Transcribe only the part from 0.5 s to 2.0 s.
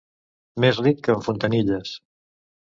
Més ric que en Fontanilles.